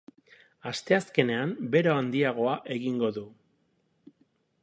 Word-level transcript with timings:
Asteazkenean, 0.69 1.51
bero 1.75 1.93
handiagoa 1.97 2.57
egingo 2.77 3.13
du. 3.19 3.27